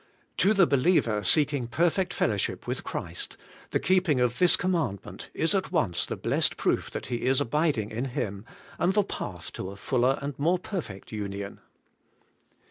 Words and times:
To 0.37 0.55
the 0.55 0.65
believer 0.65 1.23
seeking 1.23 1.67
per 1.67 1.91
fect 1.91 2.11
fellowship 2.11 2.65
with 2.65 2.83
Christ, 2.83 3.37
the 3.69 3.79
keeping 3.79 4.19
of 4.19 4.39
this 4.39 4.55
com 4.55 4.71
^ 4.71 4.73
mandment 4.73 5.27
is 5.35 5.53
at 5.53 5.71
once 5.71 6.07
the 6.07 6.15
blessed 6.17 6.57
proof 6.57 6.89
that 6.89 7.05
he 7.05 7.17
is 7.25 7.39
abiding 7.39 7.91
in 7.91 8.05
Him, 8.05 8.43
and 8.79 8.95
the 8.95 9.03
path 9.03 9.53
to 9.53 9.69
a 9.69 9.75
fuller 9.75 10.17
and 10.19 10.33
more 10.39 10.57
perfect 10.57 11.11
union. 11.11 11.59